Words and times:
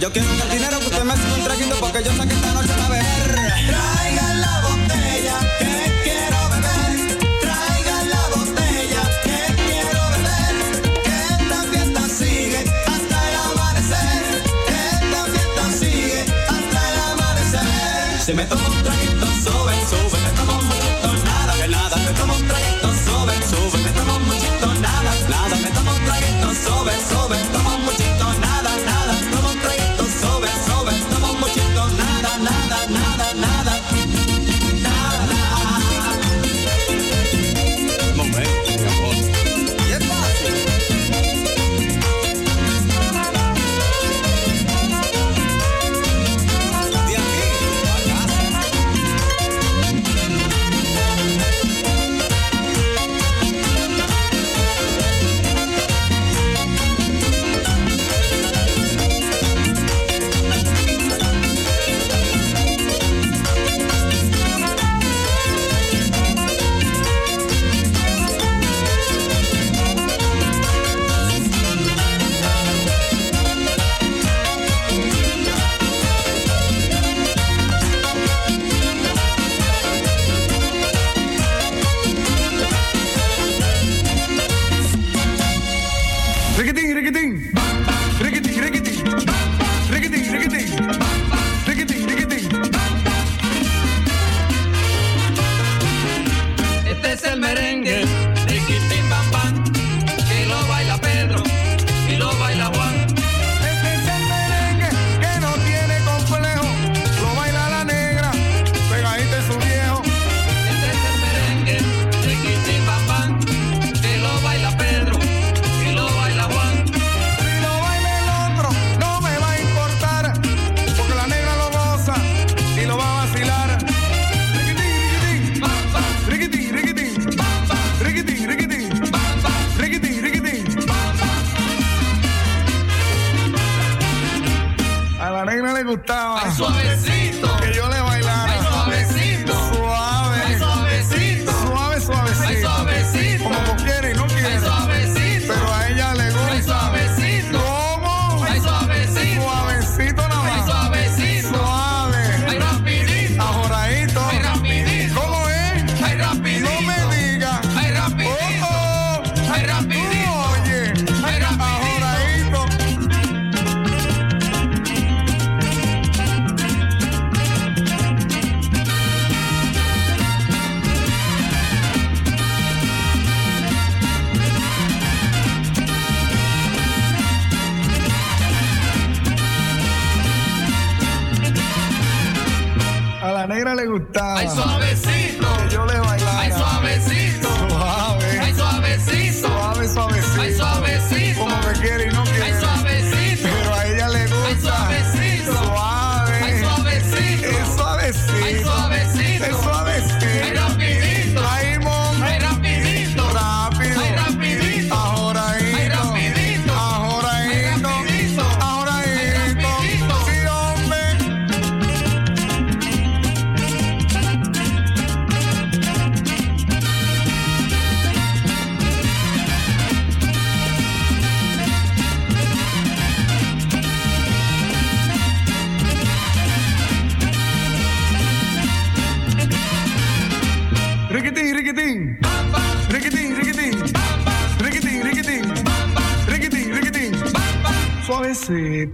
yo 0.00 0.12
quiero 0.12 0.28
un 0.30 0.50
dinero 0.50 0.87
Este 97.58 97.97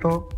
Oh. 0.07 0.34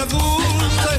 adulta. 0.00 0.89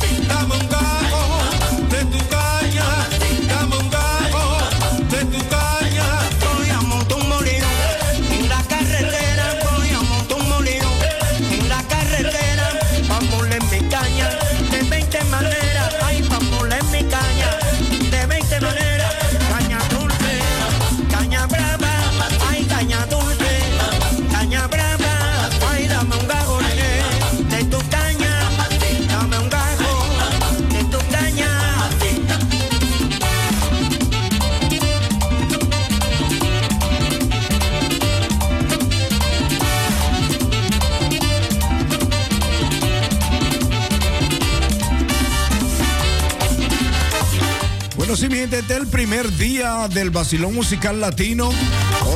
Este 48.24 48.60
es 48.60 48.70
el 48.70 48.86
primer 48.86 49.36
día 49.38 49.88
del 49.88 50.12
Basilón 50.12 50.54
Musical 50.54 51.02
Latino. 51.02 51.50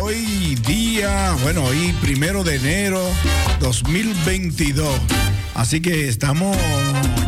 Hoy 0.01 0.53
día, 0.67 1.35
bueno, 1.41 1.63
hoy 1.63 1.95
primero 1.99 2.43
de 2.43 2.57
enero 2.57 3.01
2022. 3.59 4.87
Así 5.55 5.81
que 5.81 6.07
estamos, 6.07 6.55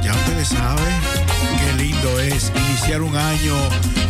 ya 0.03 0.13
ustedes 0.13 0.49
saben, 0.49 0.93
qué 1.57 1.83
lindo 1.83 2.19
es 2.19 2.51
iniciar 2.67 3.01
un 3.01 3.15
año 3.15 3.55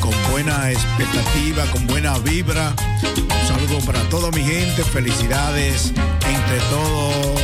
con 0.02 0.12
buena 0.32 0.70
expectativa, 0.70 1.64
con 1.72 1.88
buena 1.88 2.18
vibra. 2.20 2.76
Un 3.04 3.48
saludo 3.48 3.80
para 3.86 4.02
toda 4.10 4.32
mi 4.32 4.44
gente, 4.44 4.84
felicidades, 4.84 5.94
entre 6.26 6.60
todo, 6.70 7.36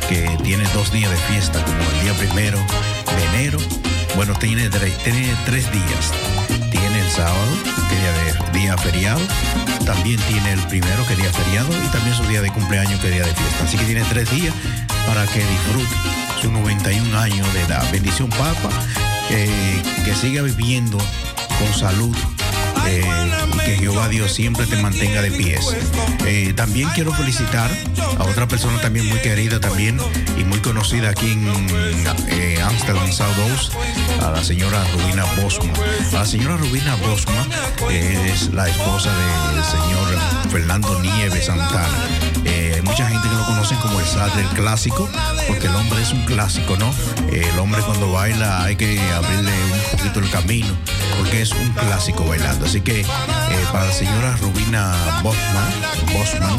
que 0.10 0.38
tiene 0.44 0.64
dos 0.74 0.92
días 0.92 1.12
de 1.12 1.18
fiesta, 1.18 1.64
como 1.64 1.78
el 1.78 2.02
día 2.02 2.14
primero 2.14 2.58
de 2.58 3.26
enero. 3.38 3.60
Bueno, 4.16 4.34
tiene, 4.36 4.70
tres 4.70 5.72
días. 5.72 6.12
Tiene 6.70 7.00
el 7.00 7.10
sábado, 7.10 7.52
que 7.90 7.96
día 7.96 8.12
de 8.12 8.60
día 8.60 8.78
feriado. 8.78 9.22
También 9.86 10.20
tiene 10.28 10.54
el 10.54 10.60
primero, 10.68 11.06
que 11.08 11.16
día 11.16 11.32
feriado. 11.32 11.70
Y 11.70 11.88
también 11.88 12.16
su 12.16 12.24
día 12.24 12.42
de 12.42 12.52
cumpleaños, 12.52 13.00
que 13.00 13.10
día 13.10 13.26
de 13.26 13.34
fiesta. 13.34 13.64
Así 13.64 13.78
que 13.78 13.86
tiene 13.86 14.04
tres 14.10 14.30
días 14.32 14.54
para 15.08 15.26
que 15.28 15.40
disfrute 15.40 15.96
sus 16.42 16.52
91 16.52 17.18
años 17.18 17.54
de 17.54 17.62
edad. 17.62 17.90
Bendición, 17.92 18.30
Papa. 18.30 18.70
Eh, 19.30 19.82
que 20.04 20.14
siga 20.14 20.42
viviendo 20.42 20.98
con 20.98 21.74
salud 21.74 22.16
eh, 22.88 23.04
que 23.66 23.78
Jehová 23.78 24.08
Dios 24.10 24.34
siempre 24.34 24.66
te 24.66 24.78
mantenga 24.78 25.22
de 25.22 25.32
pies. 25.32 25.76
Eh, 26.26 26.54
también 26.56 26.90
quiero 26.94 27.14
felicitar 27.14 27.70
a 28.18 28.24
otra 28.24 28.48
persona 28.48 28.80
también 28.82 29.08
muy 29.08 29.20
querida 29.20 29.60
también 29.60 30.00
y 30.38 30.44
muy 30.44 30.60
conocida 30.60 31.10
aquí 31.10 31.32
en 31.32 31.68
eh, 32.30 32.60
Amsterdam 32.64 33.12
South 33.12 33.72
a 34.22 34.32
la 34.32 34.44
señora 34.44 34.84
Rubina 34.94 35.26
Bosma. 35.42 35.74
La 36.12 36.26
señora 36.26 36.58
Rubina 36.58 36.96
Bosma 36.96 37.48
es 37.90 38.54
la 38.54 38.68
esposa 38.68 39.12
del 39.12 39.64
señor 39.64 40.52
Fernando 40.52 41.02
Nieves 41.02 41.46
Santana. 41.46 41.98
hay 42.46 42.82
mucha 42.82 43.08
gente 43.08 43.28
que 43.28 43.36
lo 43.36 43.46
conoce 43.46 43.76
como 43.76 44.00
el 44.00 44.06
sad 44.06 44.32
del 44.34 44.48
clásico, 44.48 45.10
porque 45.48 45.68
el 45.68 45.76
hombre 45.76 46.02
es 46.02 46.12
un 46.12 46.24
clásico, 46.26 46.78
¿no? 46.78 46.94
el 47.32 47.58
hombre 47.60 47.82
cuando 47.82 48.12
baila 48.12 48.64
hay 48.64 48.76
que 48.76 49.00
abrirle 49.14 49.52
un 49.52 49.98
poquito 49.98 50.20
el 50.20 50.30
camino, 50.30 50.76
porque 51.18 51.42
es 51.42 51.52
un 51.52 51.70
clásico 51.74 52.26
bailando. 52.26 52.66
Así 52.66 52.82
que 52.82 53.06
para 53.72 53.86
la 53.86 53.94
señora 53.94 54.36
Rubina 54.38 54.94
Bosman, 55.24 55.72
Bosman 56.14 56.58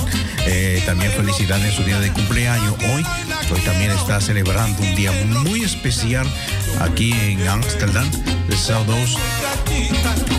también 0.87 1.13
felicidades 1.13 1.65
en 1.67 1.73
su 1.73 1.85
día 1.85 2.01
de 2.01 2.13
cumpleaños. 2.13 2.75
Hoy, 2.95 3.05
hoy 3.53 3.61
también 3.61 3.91
está 3.91 4.21
celebrando 4.21 4.83
un 4.83 4.95
día 4.95 5.13
muy 5.43 5.63
especial 5.63 6.27
aquí 6.81 7.13
en 7.13 7.47
Amsterdam, 7.47 8.11
Coast, 8.53 9.19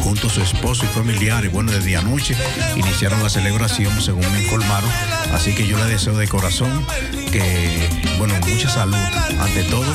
junto 0.04 0.28
a 0.28 0.30
su 0.30 0.42
esposo 0.42 0.86
y 0.86 0.88
familiares. 0.90 1.52
Bueno, 1.52 1.72
desde 1.72 1.98
anoche 1.98 2.36
iniciaron 2.76 3.24
la 3.24 3.30
celebración, 3.30 4.00
según 4.02 4.32
me 4.32 4.44
informaron. 4.44 4.90
Así 5.34 5.56
que 5.56 5.66
yo 5.66 5.80
le 5.80 5.86
deseo 5.86 6.16
de 6.16 6.28
corazón 6.28 6.86
que, 7.32 7.90
bueno, 8.20 8.36
mucha 8.48 8.70
salud 8.70 8.96
ante 9.40 9.64
todo 9.64 9.92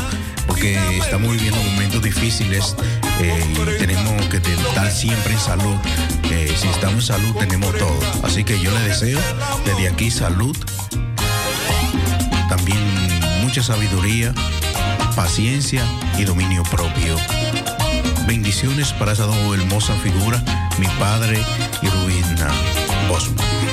porque 0.48 0.98
estamos 0.98 1.31
viviendo 1.31 1.62
momentos 1.62 2.02
difíciles 2.02 2.74
eh, 3.20 3.44
y 3.52 3.78
tenemos 3.78 4.26
que 4.26 4.38
estar 4.38 4.90
siempre 4.90 5.35
en 5.35 5.40
salud. 5.40 5.76
Eh, 6.24 6.52
si 6.57 6.66
estamos 6.66 7.09
en 7.09 7.16
salud 7.16 7.37
tenemos 7.37 7.72
todo. 7.78 8.00
Así 8.24 8.42
que 8.42 8.59
yo 8.59 8.72
le 8.72 8.81
deseo 8.81 9.20
desde 9.64 9.88
aquí 9.88 10.11
salud, 10.11 10.57
también 12.48 12.78
mucha 13.42 13.62
sabiduría, 13.62 14.35
paciencia 15.14 15.85
y 16.18 16.24
dominio 16.24 16.64
propio. 16.64 17.16
Bendiciones 18.28 18.92
para 18.92 19.12
esa 19.12 19.24
hermosa 19.24 19.94
figura, 20.02 20.38
mi 20.78 20.86
padre 20.98 21.42
y 21.80 21.88
Rubina 21.88 22.48
Bosman. 23.08 23.67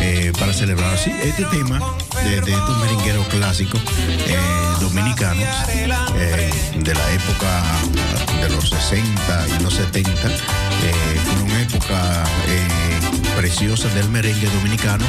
Eh, 0.00 0.32
para 0.38 0.54
celebrar. 0.54 0.96
Sí, 0.96 1.12
este 1.22 1.44
tema 1.44 1.80
de, 2.24 2.40
de 2.40 2.52
estos 2.52 2.78
merengueros 2.78 3.26
clásicos 3.28 3.80
eh, 4.08 4.38
dominicanos 4.80 5.44
eh, 6.16 6.50
de 6.76 6.94
la 6.94 7.12
época 7.12 7.62
de 8.40 8.48
los 8.48 8.70
60 8.70 9.46
y 9.48 9.62
los 9.62 9.74
70, 9.74 10.12
fue 10.22 11.42
una 11.42 11.60
época 11.60 12.24
preciosa 13.36 13.88
del 13.88 14.08
merengue 14.08 14.48
dominicano 14.48 15.04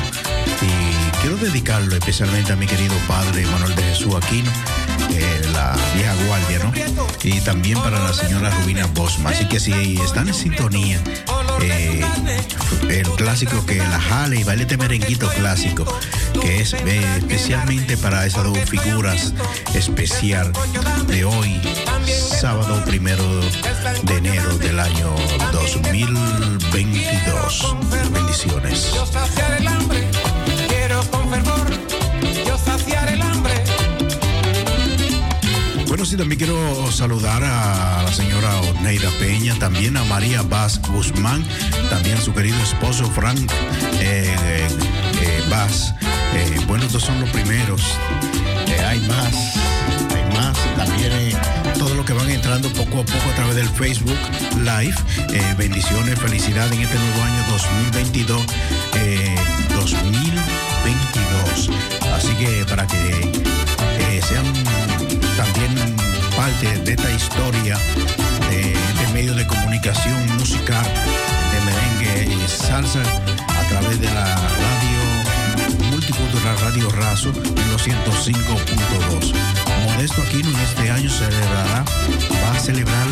y 0.62 1.22
quiero 1.22 1.38
dedicarlo 1.38 1.96
especialmente 1.96 2.52
a 2.52 2.56
mi 2.58 2.68
querido 2.68 2.96
padre 3.08 3.46
Manuel 3.46 3.76
de 3.76 3.84
Jesús 3.84 4.16
Aquino, 4.16 4.52
la 5.54 5.78
vieja 5.96 6.14
guardia, 6.28 6.60
¿no? 6.60 6.74
Y 7.24 7.40
también 7.42 7.80
para 7.80 8.00
la 8.00 8.14
señora 8.14 8.50
Rubina 8.50 8.86
Bosma. 8.88 9.30
Así 9.30 9.46
que 9.48 9.60
si 9.60 9.98
están 10.02 10.28
en 10.28 10.34
sintonía, 10.34 11.02
eh, 11.62 12.02
el 12.90 13.10
clásico 13.12 13.66
que 13.66 13.78
la 13.78 14.00
jale 14.00 14.40
y 14.40 14.44
baile 14.44 14.64
este 14.64 14.78
merenguito 14.78 15.28
clásico, 15.30 15.86
que 16.42 16.62
es 16.62 16.74
eh, 16.74 17.02
especialmente 17.18 17.98
para 17.98 18.26
esas 18.26 18.44
dos 18.44 18.58
figuras 18.70 19.34
especial 19.74 20.52
de 21.08 21.26
hoy, 21.26 21.60
sábado 22.08 22.84
primero 22.86 23.24
de 24.04 24.18
enero 24.18 24.58
del 24.58 24.80
año 24.80 25.14
2022. 25.52 27.76
Bendiciones. 28.12 28.94
Bueno, 36.00 36.12
sí, 36.12 36.16
también 36.16 36.40
quiero 36.40 36.90
saludar 36.94 37.44
a 37.44 38.04
la 38.04 38.14
señora 38.14 38.58
Oneida 38.62 39.10
Peña, 39.20 39.54
también 39.60 39.98
a 39.98 40.04
María 40.06 40.42
Vaz 40.44 40.80
Guzmán, 40.82 41.44
también 41.90 42.16
a 42.16 42.22
su 42.22 42.34
querido 42.34 42.58
esposo 42.64 43.04
Frank 43.12 43.52
eh, 44.00 44.34
eh, 45.22 45.44
Vaz. 45.50 45.94
Eh, 46.36 46.58
bueno, 46.68 46.86
estos 46.86 47.04
son 47.04 47.20
los 47.20 47.30
primeros. 47.32 47.82
hay 48.88 49.02
más, 49.10 49.58
hay 50.16 50.24
más. 50.38 50.58
También 50.78 51.38
todo 51.78 51.94
lo 51.94 52.06
que 52.06 52.14
van 52.14 52.30
entrando 52.30 52.70
poco 52.70 53.02
a 53.02 53.06
poco 53.06 53.30
a 53.30 53.36
través 53.36 53.58
del 53.58 53.68
Facebook 53.68 54.16
Live. 54.60 54.96
bendiciones, 55.58 56.18
felicidad 56.18 56.72
en 56.72 56.80
este 56.80 56.98
nuevo 56.98 57.24
año 57.24 57.44
2022. 57.50 58.42
2022. 59.76 61.70
Así 62.14 62.34
que 62.36 62.66
para 62.70 62.88
que 62.88 63.50
sean 64.30 64.46
también 65.40 65.96
parte 66.36 66.68
de 66.80 66.92
esta 66.92 67.12
historia 67.12 67.78
de 68.50 68.74
este 68.74 69.14
medio 69.14 69.34
de 69.34 69.48
comunicación 69.48 70.36
musical 70.36 70.84
de 70.84 71.62
merengue 71.66 72.36
y 72.36 72.48
salsa 72.50 73.02
a 73.02 73.70
través 73.70 74.02
de 74.02 74.08
la 74.08 74.36
radio 74.36 75.92
multicultural 75.92 76.60
Radio 76.60 76.90
Razo 76.92 77.30
en 77.30 77.72
los 77.72 77.88
105.2. 77.88 79.34
Modesto 79.86 80.22
Aquino 80.24 80.50
en 80.50 80.60
este 80.60 80.92
año 80.92 81.10
celebrará, 81.10 81.86
va 82.44 82.52
a 82.52 82.60
celebrar 82.60 83.08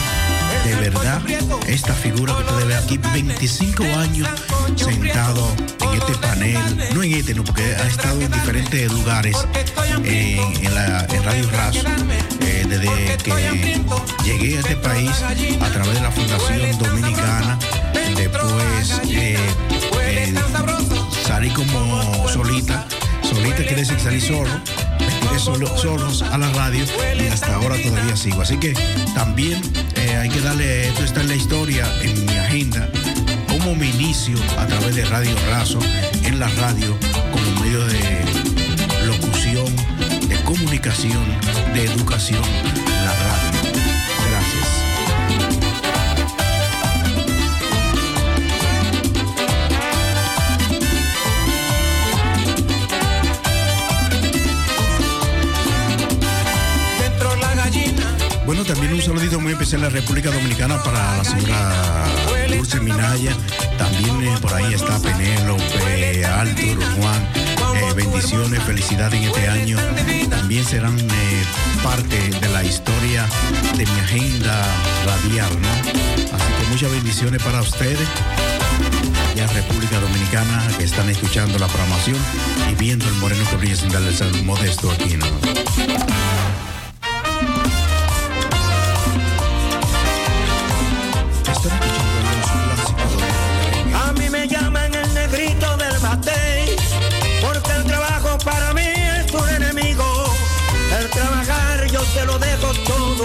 de 0.66 0.76
verdad 0.76 1.22
esta 1.68 1.94
figura 1.94 2.36
que 2.36 2.42
ustedes 2.44 2.68
ven 2.68 2.78
aquí, 2.78 2.98
25 2.98 3.84
años 3.84 4.28
sentado 4.76 5.56
en 5.82 6.02
este 6.02 6.14
panel, 6.16 6.90
no 6.94 7.04
en 7.04 7.14
este, 7.14 7.34
no, 7.34 7.44
porque 7.44 7.64
ha 7.64 7.88
estado 7.88 8.22
en 8.22 8.32
diferentes 8.32 8.92
lugares 8.92 9.38
en, 10.04 10.74
la, 10.74 11.08
Radio 11.24 11.50
Razo, 11.52 11.80
eh, 12.42 12.66
desde 12.68 13.18
que 13.24 13.82
llegué 14.24 14.58
a 14.58 14.60
este 14.60 14.76
país 14.78 15.12
a 15.22 15.70
través 15.70 15.94
de 15.94 16.02
la 16.02 16.12
Fundación 16.12 16.78
Dominicana, 16.78 17.60
después 18.16 19.02
eh, 19.10 19.38
eh, 20.02 20.34
salí 21.26 21.50
como 21.50 22.28
solita, 22.30 22.88
solita 23.22 23.58
quiere 23.58 23.78
decir 23.78 24.00
salí 24.00 24.22
solo, 24.22 24.50
me 25.32 25.40
solo, 25.40 25.78
solos 25.78 26.22
a 26.22 26.38
la 26.38 26.50
radio 26.52 26.86
y 27.20 27.28
hasta 27.28 27.56
ahora 27.56 27.76
todavía 27.82 28.16
sigo. 28.16 28.42
Así 28.42 28.58
que 28.58 28.74
también 29.16 29.62
hay 30.20 30.30
que 30.30 30.42
darle, 30.42 30.88
esto 30.88 31.04
está 31.04 31.22
en 31.22 31.28
la 31.30 31.36
historia, 31.36 31.86
en 32.02 32.26
mi 32.26 32.38
agenda, 32.38 32.90
como 33.68 33.82
mi 33.82 33.90
inicio 33.90 34.38
a 34.58 34.66
través 34.66 34.96
de 34.96 35.04
Radio 35.04 35.36
Razo, 35.50 35.80
en 36.24 36.40
la 36.40 36.48
radio, 36.48 36.98
como 37.34 37.62
medio 37.62 37.86
de 37.86 38.00
locución, 39.06 39.66
de 40.30 40.42
comunicación, 40.46 41.26
de 41.74 41.84
educación, 41.84 42.42
la 43.04 43.14
radio. 43.14 43.52
Gracias. 44.30 44.68
Bueno, 58.46 58.64
también 58.64 58.94
un 58.94 59.02
saludito 59.02 59.42
muy 59.42 59.52
especial 59.52 59.82
a 59.82 59.90
la 59.90 59.90
República 59.90 60.32
Dominicana 60.32 60.82
para 60.82 61.18
la 61.18 61.24
señora 61.26 62.06
Dulce 62.48 62.80
Minaya. 62.80 63.36
También 63.78 64.24
eh, 64.24 64.38
por 64.42 64.54
ahí 64.54 64.74
está 64.74 65.00
Penélope, 65.00 66.26
Arturo, 66.26 66.82
Juan. 67.00 67.30
Eh, 67.76 67.94
bendiciones, 67.96 68.64
felicidad 68.64 69.14
en 69.14 69.24
este 69.24 69.48
año. 69.48 69.78
También 70.30 70.66
serán 70.66 71.00
eh, 71.00 71.44
parte 71.84 72.18
de 72.18 72.50
la 72.50 72.64
historia 72.64 73.28
de 73.76 73.86
mi 73.86 74.00
agenda 74.00 74.64
radial, 75.06 75.62
¿no? 75.62 75.70
Así 75.70 76.54
que 76.60 76.70
muchas 76.70 76.92
bendiciones 76.92 77.42
para 77.42 77.62
ustedes 77.62 78.08
ya 79.36 79.46
República 79.48 80.00
Dominicana 80.00 80.68
que 80.80 80.84
están 80.84 81.08
escuchando 81.10 81.60
la 81.60 81.68
programación 81.68 82.18
y 82.72 82.76
viendo 82.76 83.08
el 83.08 83.14
moreno 83.16 83.44
que 83.62 83.76
sin 83.76 83.90
darle 83.90 84.10
el 84.10 84.44
modesto 84.44 84.90
aquí, 84.90 85.16
¿no? 85.16 85.28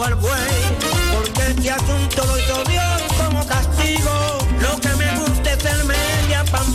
Al 0.01 0.15
buey, 0.15 0.33
porque 1.13 1.51
este 1.51 1.71
asunto 1.71 2.25
lo 2.25 2.39
hizo 2.39 2.65
Dios 2.65 3.03
como 3.19 3.47
castigo. 3.47 4.39
Lo 4.61 4.81
que 4.81 4.89
me 4.97 5.19
gusta 5.19 5.53
es 5.53 5.65
el 5.67 5.85
media 5.85 6.45
pan 6.51 6.73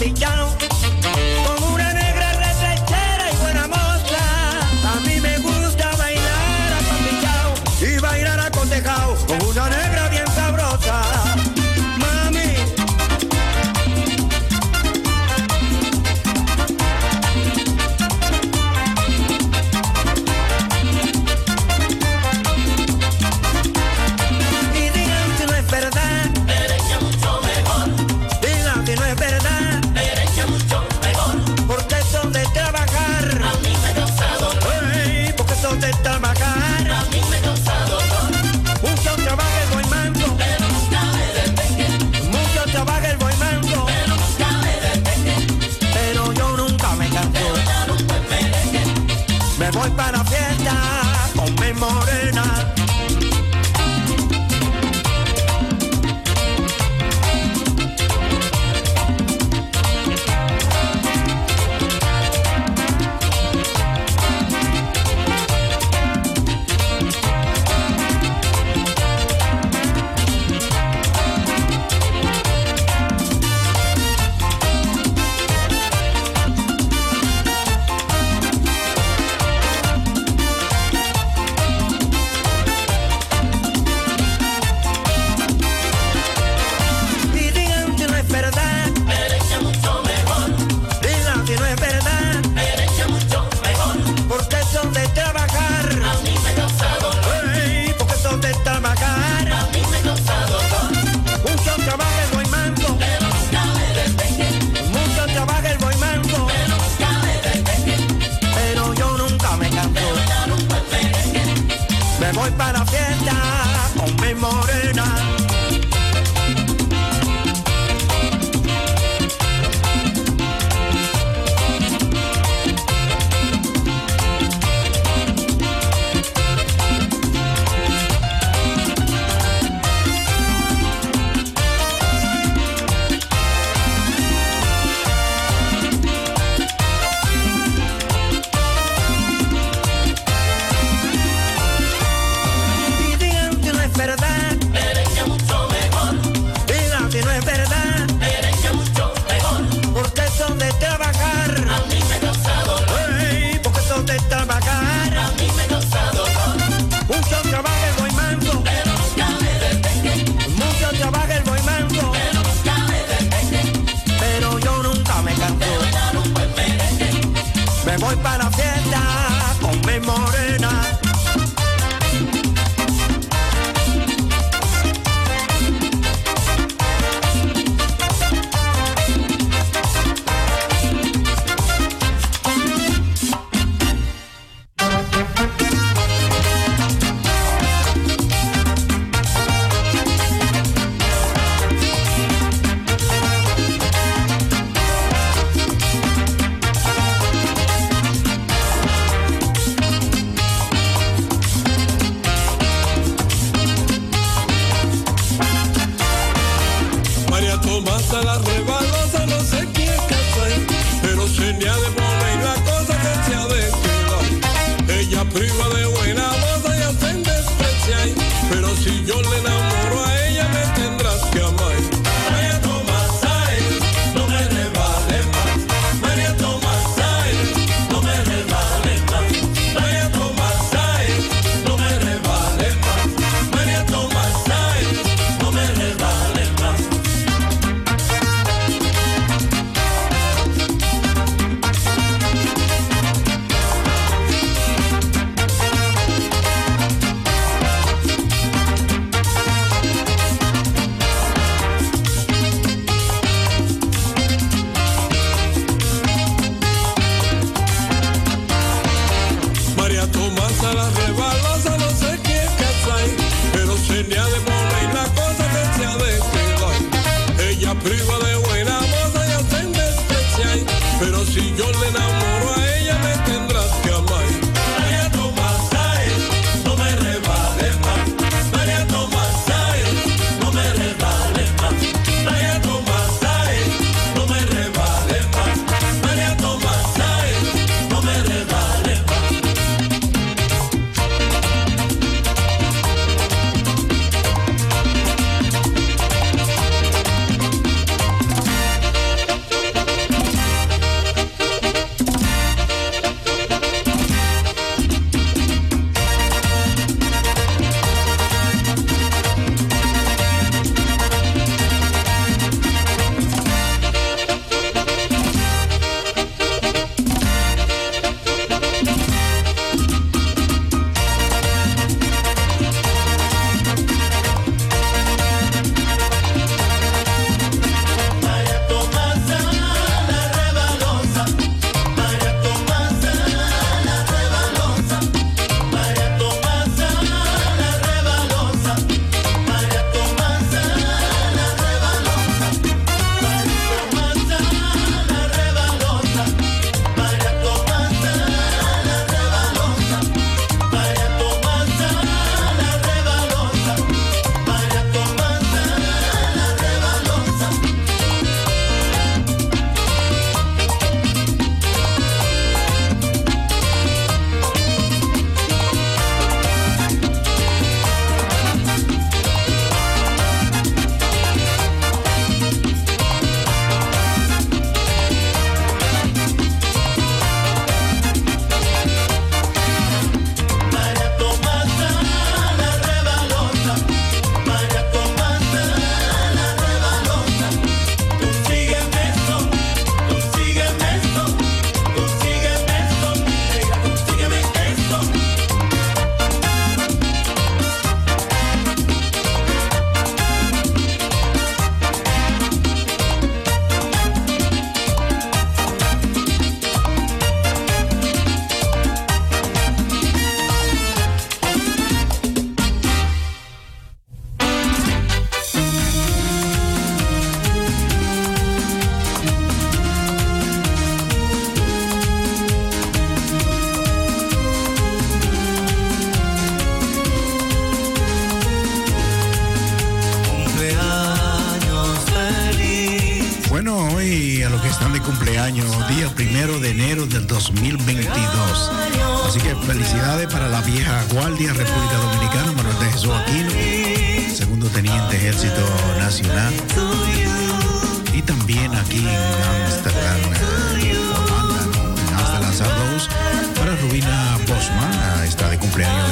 me 0.00 0.12
down. 0.14 0.49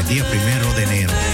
el 0.00 0.06
día 0.06 0.24
primero 0.28 0.72
de 0.74 0.82
enero. 0.84 1.27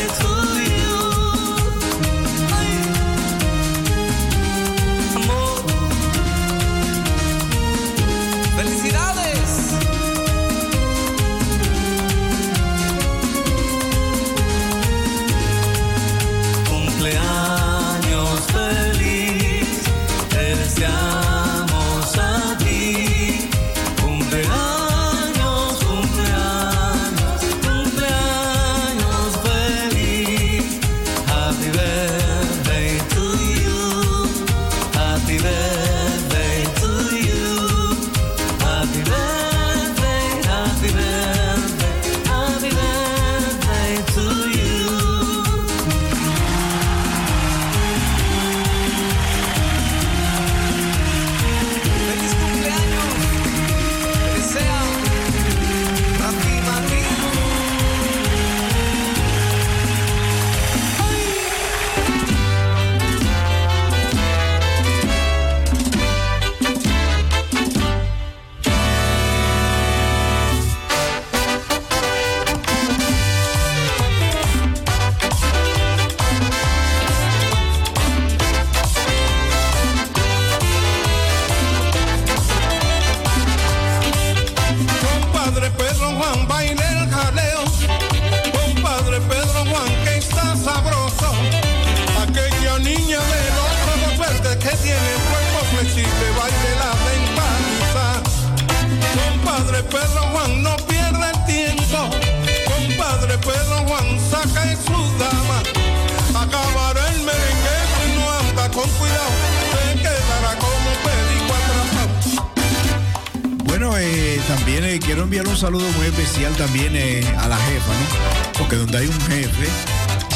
También 114.49 114.85
eh, 114.85 114.99
quiero 114.99 115.23
enviar 115.23 115.47
un 115.49 115.57
saludo 115.57 115.87
muy 115.93 116.07
especial 116.07 116.55
también 116.55 116.95
eh, 116.95 117.25
a 117.39 117.49
la 117.49 117.57
jefa, 117.57 117.93
¿no? 117.93 118.59
Porque 118.59 118.77
donde 118.77 118.99
hay 118.99 119.07
un 119.07 119.21
jefe, 119.23 119.69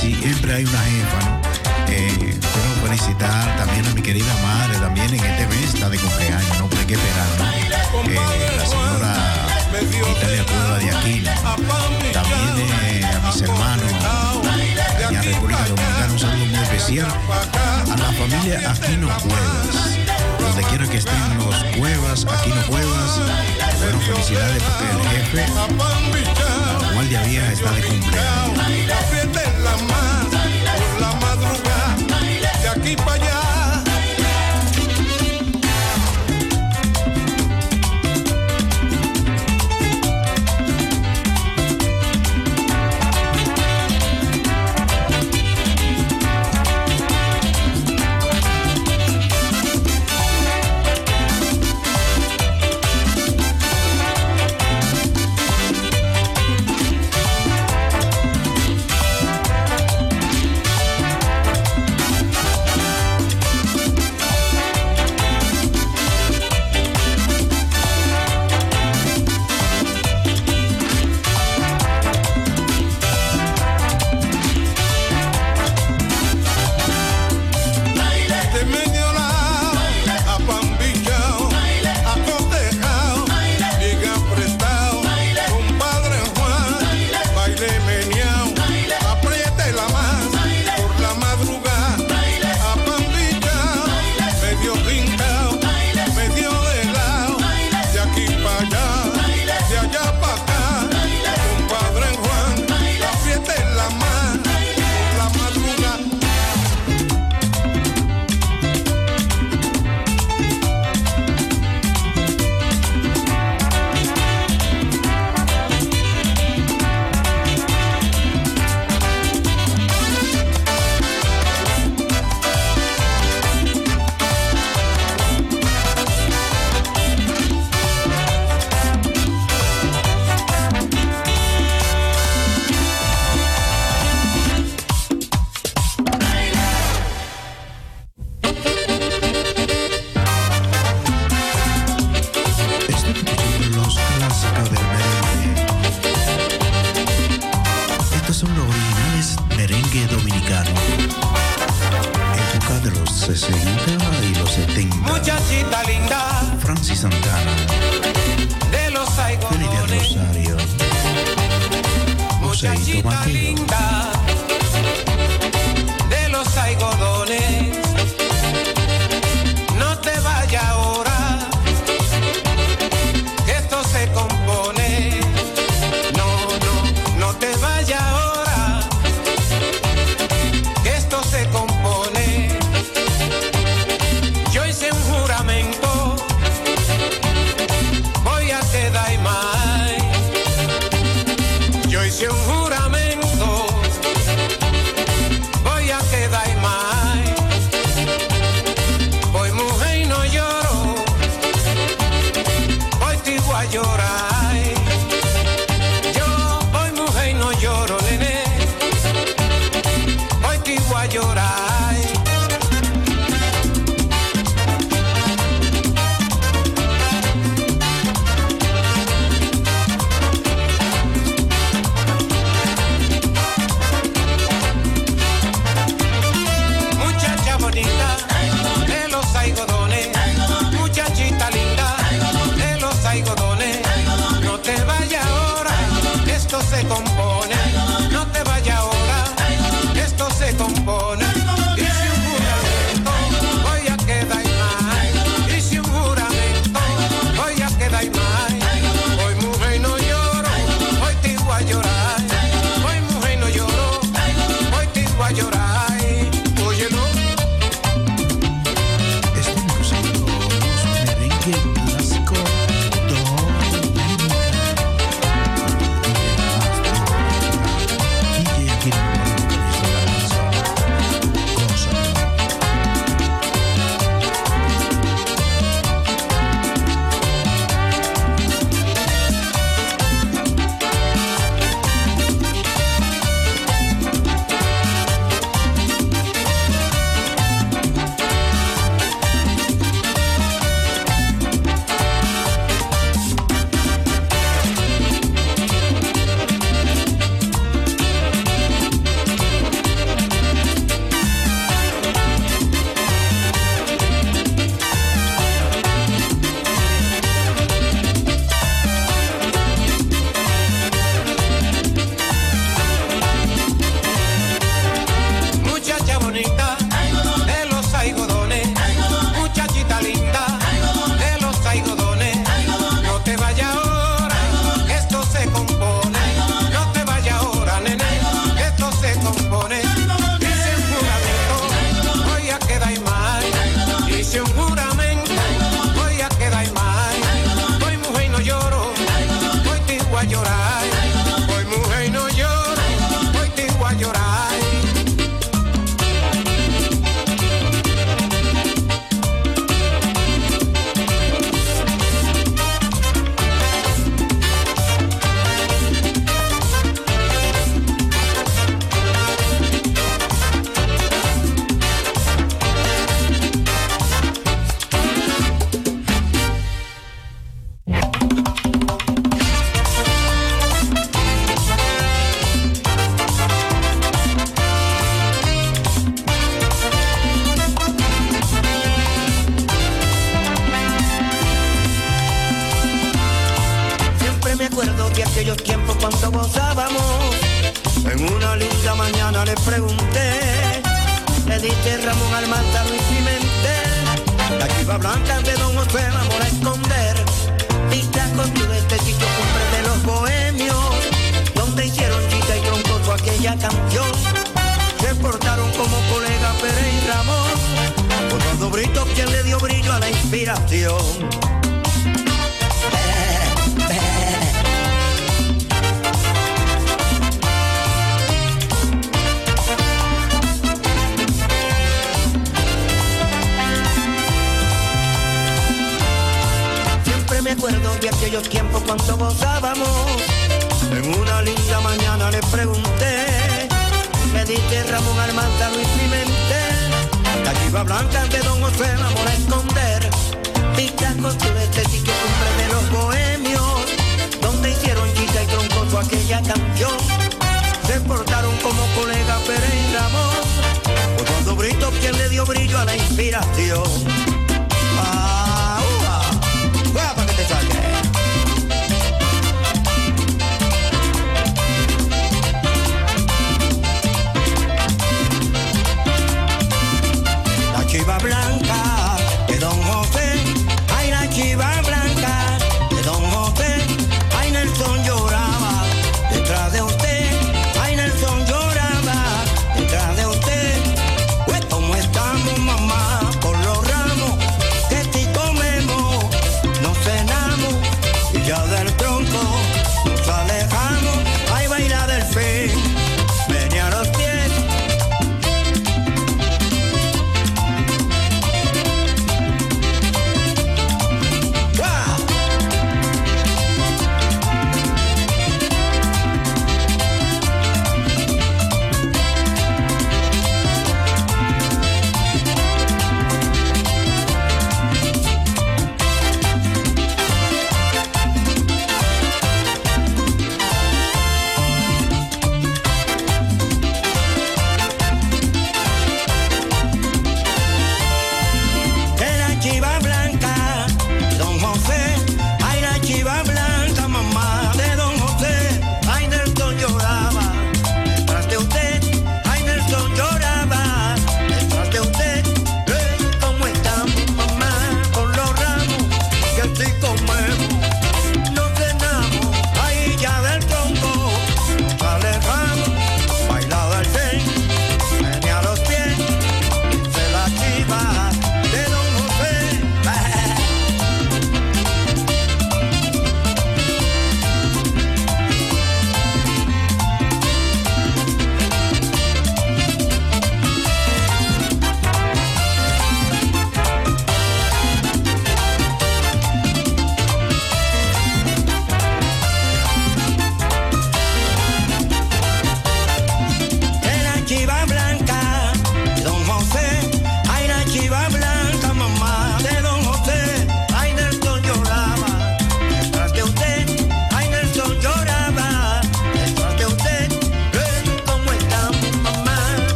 siempre 0.00 0.54
hay 0.54 0.64
una 0.64 0.78
jefa, 0.78 1.20
¿no? 1.24 1.40
Eh, 1.88 2.10
quiero 2.16 2.86
felicitar 2.86 3.56
también 3.56 3.86
a 3.86 3.94
mi 3.94 4.02
querida 4.02 4.34
madre, 4.42 4.78
también 4.78 5.08
en 5.08 5.24
este 5.24 5.46
mes 5.46 5.74
está 5.74 5.88
de 5.88 5.98
cumpleaños, 5.98 6.58
no 6.58 6.68
hay 6.78 6.86
que 6.86 6.94
esperar, 6.94 7.26
¿no? 7.38 7.44
La 8.56 8.66
señora 8.66 10.16
Italia 10.18 10.44
Cueva 10.46 10.78
de 10.78 10.90
Aquino. 10.90 11.30
También 12.12 13.04
a 13.04 13.26
mis 13.26 13.42
hermanos 13.42 13.92
y 15.10 15.14
a 15.14 15.22
República 15.22 15.64
Dominicana, 15.68 16.12
un 16.12 16.18
saludo 16.18 16.46
muy 16.46 16.58
especial 16.58 17.08
a 17.90 17.96
la 17.96 18.12
familia 18.12 18.70
Aquino 18.70 19.08
Cuevas 19.18 20.41
donde 20.54 20.68
quiera 20.68 20.86
que 20.86 20.98
estén 20.98 21.38
los 21.38 21.54
cuevas, 21.78 22.26
aquí 22.28 22.50
no 22.50 22.66
cuevas. 22.66 23.20
Bueno, 23.80 24.00
felicidades 24.00 24.62
porque 24.62 24.84
el 24.90 25.00
jefe, 25.08 25.46
la 26.80 26.92
guardia 26.92 27.22
vieja 27.22 27.52
está 27.52 27.70
de 27.72 27.82
cumpleaños. 27.82 28.58
la 31.00 31.12
madrugada, 31.14 31.96
de 32.60 32.68
aquí 32.68 32.96
para 32.96 33.12
allá. 33.12 33.31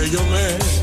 que 0.00 0.08
yo 0.08 0.24
me 0.24 0.79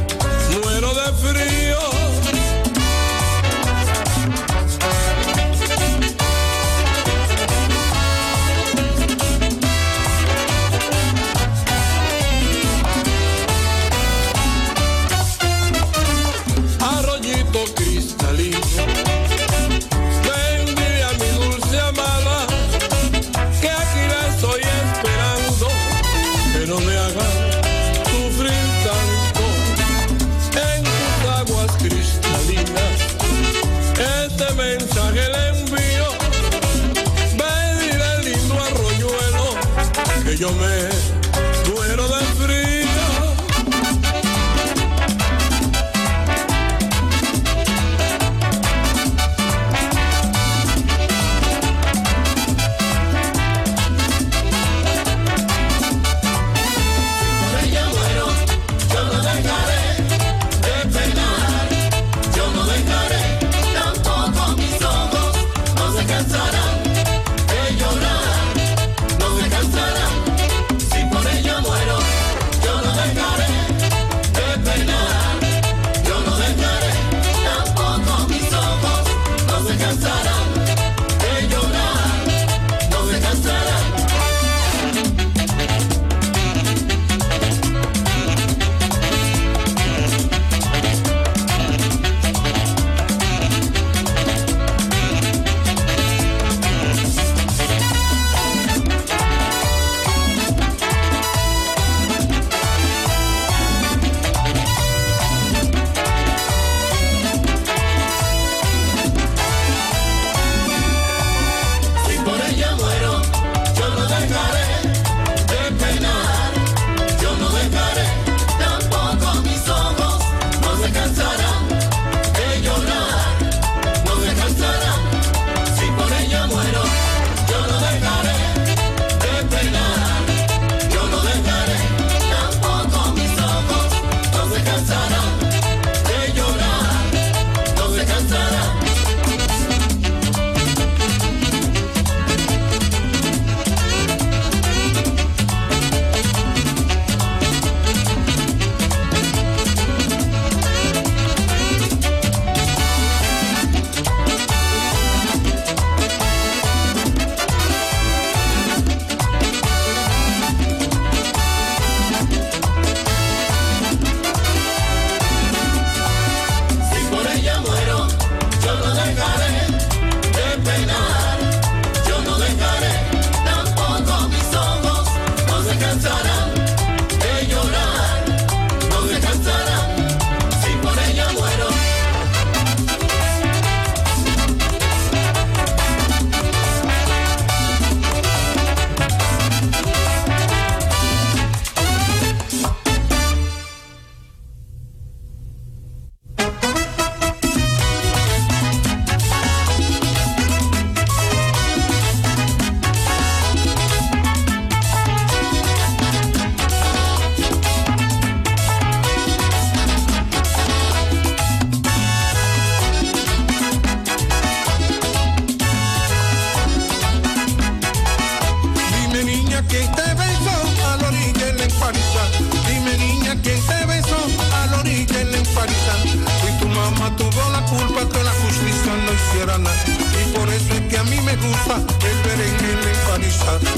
mamá 227.10 227.16
tuvo 227.16 227.50
la 227.52 227.62
culpa 227.66 228.10
que 228.10 228.24
la 228.24 228.32
justicia 228.32 228.94
no 228.94 229.14
hiciera 229.14 229.58
nada. 229.58 229.84
Y 230.22 230.38
por 230.38 230.50
eso 230.50 230.74
es 230.74 230.82
que 230.90 230.98
a 230.98 231.04
mí 231.04 231.20
me 231.22 231.36
gusta 231.36 231.76
el 231.76 232.18
merengue 232.26 232.72
en 232.72 233.10
Parisa. 233.10 233.77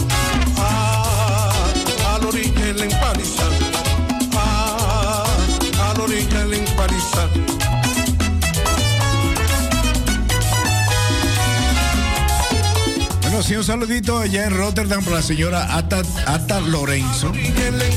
Un 13.57 13.63
saludito 13.63 14.19
allá 14.19 14.45
en 14.45 14.55
Rotterdam 14.55 15.03
para 15.03 15.17
la 15.17 15.21
señora 15.23 15.75
Ata, 15.75 16.01
Ata 16.27 16.59
Lorenzo. 16.61 17.31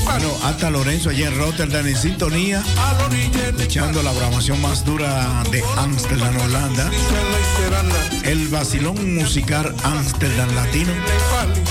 Bueno, 0.04 0.28
Ata 0.44 0.70
Lorenzo 0.70 1.10
allá 1.10 1.28
en 1.28 1.36
Rotterdam 1.36 1.86
en 1.86 1.96
sintonía, 1.96 2.62
echando 3.58 4.02
la 4.02 4.12
programación 4.12 4.60
más 4.62 4.84
dura 4.84 5.42
de 5.50 5.62
Amsterdam, 5.76 6.34
Holanda. 6.40 6.90
El 8.24 8.48
vacilón 8.48 9.14
musical 9.14 9.74
Amsterdam 9.84 10.54
Latino 10.54 10.92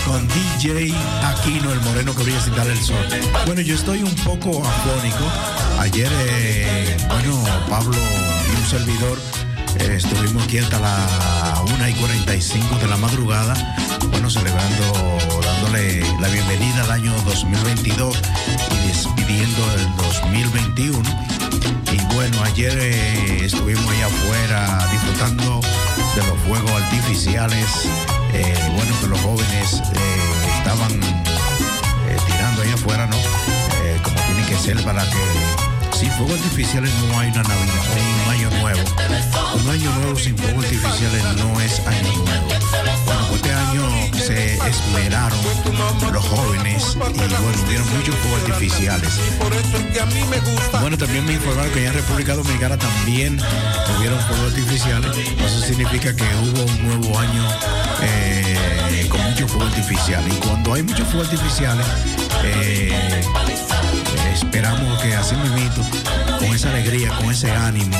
con 0.06 0.28
DJ 0.28 0.94
Aquino, 1.24 1.72
el 1.72 1.82
moreno 1.82 2.16
que 2.16 2.24
brilla 2.24 2.42
sin 2.42 2.56
dar 2.56 2.68
el 2.68 2.80
sol. 2.80 3.06
Bueno, 3.48 3.62
yo 3.62 3.74
estoy 3.74 4.04
un 4.04 4.16
poco 4.18 4.64
afónico. 4.64 5.26
Ayer, 5.80 6.12
eh, 6.28 6.98
bueno, 7.08 7.44
Pablo 7.68 7.98
y 7.98 8.60
un 8.60 8.68
servidor 8.68 9.18
eh, 9.80 9.96
estuvimos 9.98 10.44
aquí 10.44 10.60
hasta 10.60 10.80
la 10.80 11.51
1 11.64 11.90
y 11.90 11.94
45 11.94 12.76
de 12.78 12.88
la 12.88 12.98
madrugada, 12.98 13.54
bueno, 14.10 14.30
celebrando, 14.30 15.18
dándole 15.44 16.02
la 16.20 16.28
bienvenida 16.28 16.84
al 16.84 16.92
año 16.92 17.14
2022 17.26 18.18
y 18.72 18.88
despidiendo 18.88 19.74
el 19.74 19.96
2021. 19.98 21.02
Y 21.92 22.14
bueno, 22.14 22.44
ayer 22.44 22.78
eh, 22.80 23.46
estuvimos 23.46 23.86
allá 23.92 24.08
afuera 24.08 24.88
disfrutando 24.92 25.62
de 26.16 26.28
los 26.28 26.40
fuegos 26.48 26.72
artificiales, 26.72 27.68
eh, 28.34 28.72
bueno, 28.76 29.00
que 29.00 29.08
los 29.08 29.20
jóvenes 29.22 29.82
estaban 30.58 31.00
tirando 32.28 32.62
allá 32.62 32.74
afuera, 32.74 33.08
¿no? 33.08 33.18
como 34.04 34.20
tiene 34.22 34.46
que 34.48 34.58
ser 34.58 34.84
para 34.84 35.04
que 35.04 35.98
sin 35.98 36.12
fuegos 36.14 36.40
artificiales 36.42 36.92
no 37.08 37.20
hay 37.20 37.30
una 37.30 37.44
Navidad, 37.44 37.84
hay 37.94 38.02
un 38.26 38.32
año 38.32 38.41
Un 38.62 39.70
año 39.70 39.92
nuevo 39.96 40.16
sin 40.20 40.38
fuegos 40.38 40.64
artificiales 40.66 41.24
no 41.38 41.60
es 41.62 41.80
año 41.80 42.14
nuevo. 42.14 42.48
Bueno, 43.06 43.28
pues 43.28 43.42
este 43.42 43.54
año 43.54 43.90
se 44.14 44.54
esmeraron 44.70 45.40
los 46.14 46.24
jóvenes 46.26 46.96
y 46.96 46.98
bueno, 46.98 47.18
dieron 47.68 47.90
muchos 47.98 48.16
fuegos 48.16 48.42
artificiales. 48.42 49.20
Bueno, 50.80 50.96
también 50.98 51.26
me 51.26 51.34
informaron 51.34 51.72
que 51.72 51.86
en 51.86 51.94
República 51.94 52.36
Dominicana 52.36 52.78
también 52.78 53.38
tuvieron 53.96 54.20
fuegos 54.22 54.54
artificiales. 54.54 55.12
Eso 55.18 55.66
significa 55.66 56.16
que 56.16 56.24
hubo 56.24 56.64
un 56.64 56.88
nuevo 56.88 57.18
año 57.18 57.44
eh, 58.04 59.08
con 59.10 59.22
muchos 59.24 59.50
fuegos 59.52 59.70
artificiales. 59.70 60.34
Y 60.34 60.38
cuando 60.38 60.74
hay 60.76 60.84
muchos 60.84 61.08
fuegos 61.08 61.30
artificiales, 61.30 61.86
eh, 62.44 63.22
esperamos 64.34 65.02
que 65.02 65.16
así 65.16 65.36
mismo, 65.36 65.90
con 66.38 66.48
esa 66.56 66.70
alegría, 66.70 67.10
con 67.18 67.32
ese 67.32 67.52
ánimo, 67.52 67.98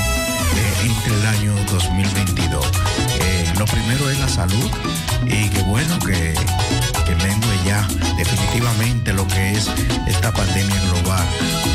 entre 0.84 1.14
el 1.14 1.26
año 1.26 1.56
2022. 1.72 2.66
Eh, 3.20 3.54
lo 3.58 3.66
primero 3.66 4.10
es 4.10 4.20
la 4.20 4.30
salud 4.30 4.72
y 5.26 5.50
qué 5.50 5.62
bueno 5.64 5.98
que, 6.00 6.34
que 7.06 7.16
mengue 7.16 7.60
ya 7.66 7.88
definitivamente 8.18 9.14
lo 9.14 9.28
que 9.28 9.52
es 9.52 9.70
esta 10.08 10.32
pandemia 10.32 10.80
global, 10.90 11.26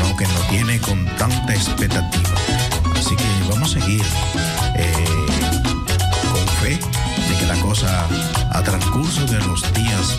¿no? 0.01 0.15
que 0.15 0.27
nos 0.27 0.47
tiene 0.49 0.79
con 0.79 1.05
tanta 1.17 1.53
expectativa. 1.53 2.29
Así 2.95 3.15
que 3.15 3.25
vamos 3.49 3.75
a 3.75 3.79
seguir 3.79 4.03
eh, 4.75 5.05
con 6.31 6.47
fe 6.61 6.79
de 7.29 7.37
que 7.39 7.45
la 7.45 7.55
cosa 7.61 8.07
a 8.51 8.63
transcurso 8.63 9.25
de 9.25 9.39
los 9.39 9.61
días, 9.73 10.17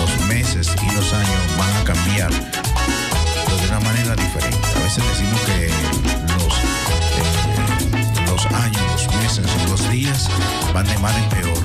los 0.00 0.26
meses 0.26 0.70
y 0.82 0.94
los 0.94 1.12
años 1.12 1.42
van 1.58 1.76
a 1.76 1.84
cambiar 1.84 2.30
de 2.30 3.68
una 3.68 3.80
manera 3.80 4.14
diferente. 4.14 4.58
A 4.76 4.82
veces 4.82 5.04
decimos 5.08 5.40
que 5.42 6.01
meses, 9.38 9.70
los 9.70 9.90
días 9.90 10.28
van 10.74 10.86
de 10.86 10.98
mal 10.98 11.14
en 11.16 11.28
peor, 11.30 11.64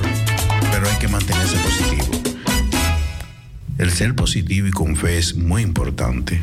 pero 0.70 0.88
hay 0.88 0.96
que 0.96 1.08
mantenerse 1.08 1.56
positivo. 1.58 2.06
El 3.78 3.90
ser 3.90 4.14
positivo 4.14 4.68
y 4.68 4.70
con 4.70 4.96
fe 4.96 5.18
es 5.18 5.34
muy 5.34 5.62
importante. 5.62 6.40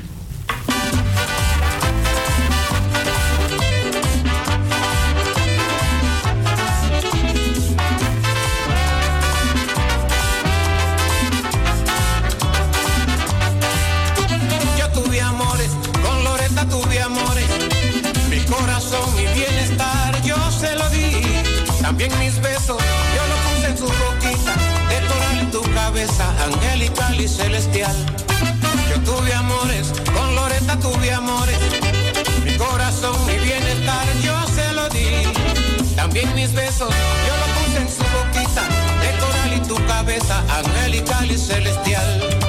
Besos, 36.56 36.90
yo 36.90 37.38
lo 37.38 37.54
puse 37.60 37.78
en 37.82 37.90
su 37.90 38.04
boquita. 38.04 38.64
De 39.02 39.20
coral 39.20 39.54
y 39.56 39.68
tu 39.68 39.76
cabeza, 39.86 40.44
angelical 40.50 41.30
y 41.30 41.38
celestial. 41.38 42.45